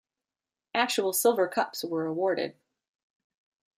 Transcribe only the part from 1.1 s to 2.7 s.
silver cups were awarded.